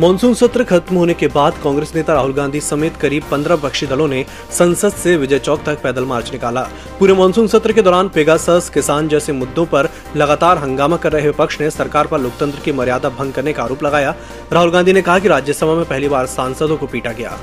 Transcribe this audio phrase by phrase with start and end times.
[0.00, 4.06] Monsoon सत्र खत्म होने के बाद कांग्रेस नेता राहुल गांधी समेत करीब 15 पक्षी दलों
[4.08, 6.62] ने संसद से विजय चौक तक पैदल मार्च निकाला।
[6.98, 11.60] पूरे मानसून सत्र के दौरान पेगासस, किसान जैसे मुद्दों पर लगातार हंगामा कर रहे विपक्ष
[11.60, 14.14] ने सरकार पर लोकतंत्र की मर्यादा भंग करने का आरोप लगाया।
[14.52, 17.38] राहुल गांधी ने कहा कि राज्यसभा में पहली बार सांसदों को पीटा गया।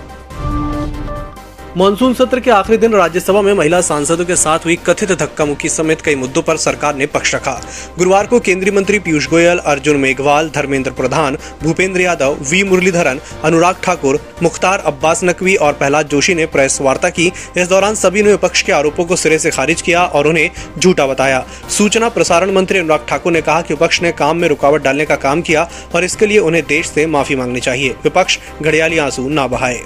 [1.77, 5.69] मानसून सत्र के आखिरी दिन राज्यसभा में महिला सांसदों के साथ हुई कथित धक्का मुक्की
[5.69, 7.51] समेत कई मुद्दों पर सरकार ने पक्ष रखा।
[7.97, 12.63] गुरुवार को केंद्रीय मंत्री पीयूष गोयल, अर्जुन मेघवाल, धर्मेंद्र प्रधान, भूपेंद्र यादव, वी.
[12.63, 17.95] मुरलीधरन, अनुराग ठाकुर, मुख्तार अब्बास नकवी और प्रहलाद जोशी ने प्रेस वार्ता की। इस दौरान
[17.95, 22.09] सभी ने विपक्ष के आरोपों को सिरे से खारिज किया और उन्हें झूठा बताया। सूचना
[22.09, 25.41] प्रसारण मंत्री अनुराग ठाकुर ने कहा कि विपक्ष ने काम में रुकावट डालने का काम
[25.41, 29.81] किया और इसके लिए उन्हें देश से माफ़ी मांगनी चाहिए। विपक्ष घड़ियाली आँसू न बहाए।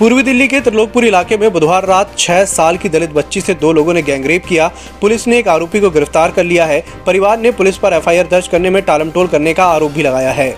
[0.00, 3.72] पूर्वी दिल्ली के त्रिलोकपुर इलाके में बुधवार रात छह साल की दलित बच्ची से दो
[3.72, 4.68] लोगों ने गैंगरेप किया।
[5.00, 8.48] पुलिस ने एक आरोपी को गिरफ़्तार कर लिया है। परिवार ने पुलिस पर एफआईआर दर्ज
[8.48, 10.50] करने में टालमटोल करने का आरोप भी लगाया है।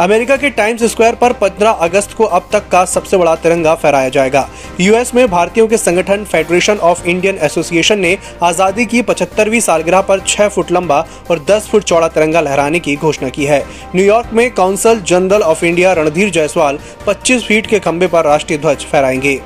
[0.00, 4.08] अमेरिका के टाइम्स स्क्वायर पर 15 अगस्त को अब तक का सबसे बड़ा तिरंगा फहराया
[4.08, 4.48] जाएगा।
[4.80, 10.20] यूएस में भारतीयों के संगठन फेडरेशन ऑफ़ इंडियन एसोसिएशन ने आज़ादी की 75वीं सालगिरह पर
[10.26, 13.64] 6 फुट लंबा और 10 फुट चौड़ा तिरंगा लहराने की घोषणा की है।
[13.94, 18.84] न्यूयॉर्क में consul general of India Randhir Jaiswal 25 feet के खंबे पर राष्ट्रीय ध्वज
[18.84, 19.40] फहराएँगे।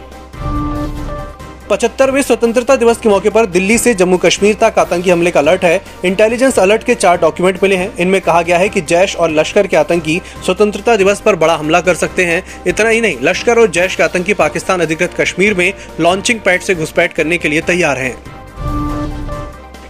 [1.71, 5.65] पचहत्तरवें स्वतंत्रता दिवस के मौके पर दिल्ली से जम्मू कश्मीर तक आतंकी हमले का अलर्ट
[5.65, 9.31] है। इंटेलिजेंस अलर्ट के चार डॉक्यूमेंट मिले हैं। इनमें कहा गया है कि जैश और
[9.31, 13.59] लश्कर के आतंकी स्वतंत्रता दिवस पर बड़ा हमला कर सकते हैं। इतना ही नहीं, लश्कर
[13.59, 17.61] और जैश के आतंकी पाकिस्तान अधिकृत कश्मीर में लॉन्चिंग पैड से घुसपैठ करने के लिए
[17.63, 18.38] तैयार हैं।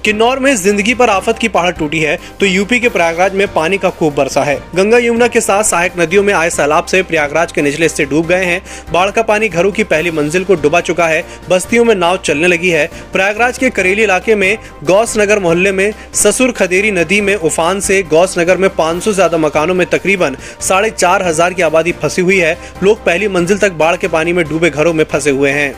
[0.09, 3.79] किन्नौर में ज़िंदगी पर आफत की पहाड़ टूटी है तो यूपी के प्रयागराज में पानी
[3.79, 7.51] का खूब बरसा है। गंगा यमुना के साथ सहायक नदियों में आए सैलाब से प्रयागराज
[7.53, 8.61] के निचले हिस्से डूब गए हैं।
[8.93, 12.47] बाढ़ का पानी घरों की पहली मंजिल को डुबा चुका है, बस्तियों में नाव चलने
[12.47, 17.35] लगी है। प्रयागराज के करेली इलाके में गौस नगर मोहल्ले में ससुर खदेरी नदी में
[17.37, 21.93] उफान से गौस नगर में पाँच ज़्यादा मकानों में तकरीबन साढ़े चार हज़ार की आबादी
[21.95, 25.31] फंसी हुई है। लोग पहली मंजिल तक बाढ़ के पानी में डूबे घरों में फंसे
[25.33, 25.73] हुए हैं।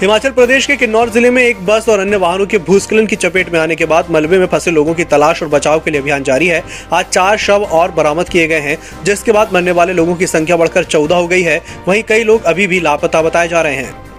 [0.00, 3.52] हिमाचल प्रदेश के किन्नौर ज़िले में एक बस और अन्य वाहनों के भूस्खलन की चपेट
[3.52, 6.22] में आने के बाद मलबे में फंसे लोगों की तलाश और बचाव के लिए अभियान
[6.22, 6.62] जारी है।
[6.92, 10.56] आज चार शव और बरामद किए गए हैं, जिसके बाद मरने वाले लोगों की संख्या
[10.56, 14.09] बढ़कर चौदह हो गई है। वहीं कई लोग अभी भी लापता बताए जा रहे हैं।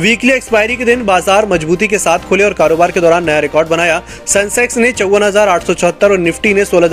[0.00, 3.68] वीकली एक्सपायरी के दिन बाज़ार मजबूती के साथ खुले और कारोबार के दौरान नया रिकॉर्ड
[3.68, 6.88] बनाया। सेंसेक्स ने चौवन और निफ्टी ने सोलह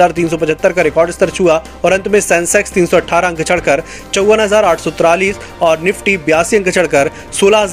[0.71, 4.47] का रिकॉर्ड स्तर छुआ और अंत में सेंसेक्स 318 अंक चढ़कर चौवन
[5.61, 7.65] और निफ्टी बयासी अंक चढ़कर सोलह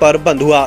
[0.00, 0.66] पर बंद हुआ।